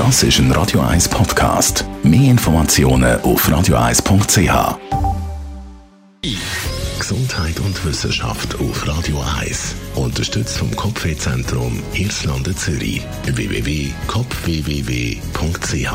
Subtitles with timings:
[0.00, 1.84] Das ist ein Radio 1 Podcast.
[2.02, 4.78] Mehr Informationen auf radio1.ch.
[6.98, 9.74] Gesundheit und Wissenschaft auf Radio 1.
[9.96, 13.02] Unterstützt vom Kopfwehzentrum Irlande Zürich.
[13.26, 15.90] www.kopfwww.ch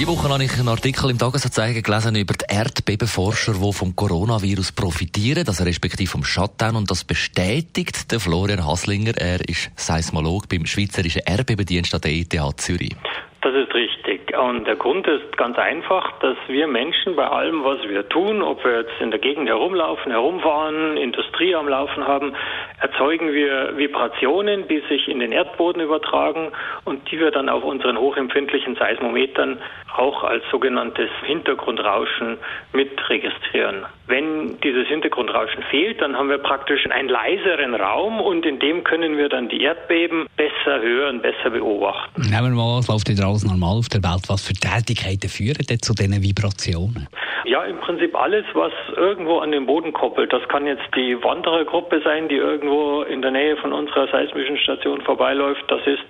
[0.00, 4.72] Die Woche habe ich einen Artikel im Tagesanzeiger gelesen über die Erdbebenforscher, die vom Coronavirus
[4.72, 6.76] profitieren, also respektive vom Shutdown.
[6.76, 9.18] Und das bestätigt der Florian Haslinger.
[9.18, 12.96] Er ist Seismolog beim Schweizerischen Erdbebendienst an der ETH Zürich.
[13.42, 14.38] Das ist richtig.
[14.38, 18.64] Und der Grund ist ganz einfach, dass wir Menschen bei allem, was wir tun, ob
[18.64, 22.34] wir jetzt in der Gegend herumlaufen, herumfahren, Industrie am Laufen haben,
[22.80, 26.52] erzeugen wir Vibrationen, die sich in den Erdboden übertragen
[26.84, 29.58] und die wir dann auf unseren hochempfindlichen Seismometern
[29.96, 32.38] auch als sogenanntes Hintergrundrauschen
[32.72, 33.84] mit registrieren.
[34.06, 39.16] Wenn dieses Hintergrundrauschen fehlt, dann haben wir praktisch einen leiseren Raum und in dem können
[39.16, 42.22] wir dann die Erdbeben besser hören, besser beobachten.
[42.22, 44.28] Nehmen wir mal, es läuft wieder alles normal auf der Welt.
[44.28, 47.08] Was für Tätigkeiten führen denn zu diesen Vibrationen?
[47.44, 50.32] Ja, im Prinzip alles, was irgendwo an den Boden koppelt.
[50.32, 55.00] Das kann jetzt die Wanderergruppe sein, die irgendwo in der Nähe von unserer seismischen Station
[55.00, 55.64] vorbeiläuft.
[55.68, 56.04] Das ist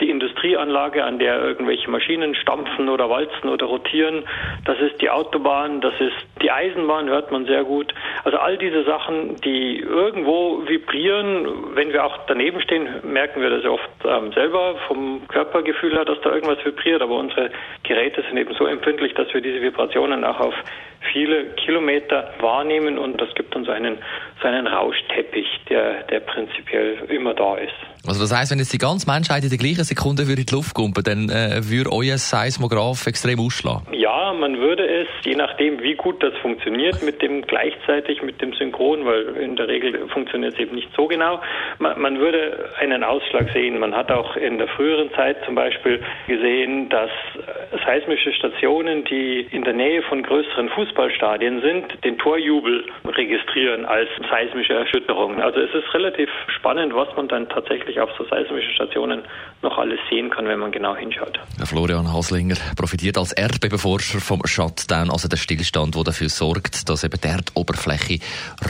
[0.00, 4.24] die Industrieanlage, an der irgendwelche Maschinen stampfen oder walzen oder rotieren.
[4.64, 7.94] Das ist die Autobahn, das ist die Eisenbahn, hört man sehr gut.
[8.24, 13.64] Also all diese Sachen, die irgendwo vibrieren, wenn wir auch daneben stehen, merken wir das
[13.64, 17.02] oft ähm, selber vom Körpergefühl her, dass da irgendwas vibriert.
[17.02, 17.50] Aber unsere
[17.82, 20.54] Geräte sind eben so empfindlich, dass wir diese Vibrationen auch auf
[21.12, 23.98] viele Kilometer wahrnehmen und das gibt uns einen,
[24.44, 27.72] so einen Rauschteppich, der, der prinzipiell immer da ist.
[28.06, 30.54] Also das heißt, wenn jetzt die ganze Menschheit in der gleichen Sekunde würde in die
[30.54, 33.86] Luft kumpen, dann äh, würde euer Seismograph extrem ausschlagen?
[33.92, 38.52] Ja, man würde es, je nachdem wie gut das funktioniert, mit dem gleichzeitig, mit dem
[38.52, 41.40] Synchron, weil in der Regel funktioniert es eben nicht so genau,
[41.78, 43.78] man, man würde einen Ausschlag sehen.
[43.78, 47.10] Man hat auch in der früheren Zeit zum Beispiel gesehen, dass
[47.86, 54.72] seismische Stationen, die in der Nähe von größeren Fußballstadien sind, den Torjubel registrieren als seismische
[54.72, 55.40] Erschütterung.
[55.40, 59.22] Also es ist relativ spannend, was man dann tatsächlich auf so seismischen Stationen
[59.62, 61.38] noch alles sehen kann, wenn man genau hinschaut.
[61.64, 67.20] Florian Haslinger profitiert als Erdbebenforscher vom Shutdown, also der Stillstand, der dafür sorgt, dass eben
[67.20, 68.18] die Erdoberfläche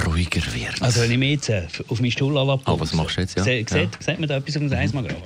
[0.07, 0.83] ruhiger wird.
[0.83, 3.37] Also wenn ich mich jetzt äh, auf meinen Stuhl anlasse, oh, was machst du jetzt?
[3.37, 3.45] Ja.
[3.45, 3.87] Sieht, ja.
[3.99, 5.17] sieht man da etwas auf dem Seismograph?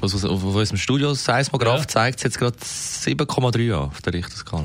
[0.00, 1.88] Was aus, auf, unserem Studio Seismograph ja.
[1.88, 4.64] zeigt es jetzt gerade 7,3 an auf der Richterskala.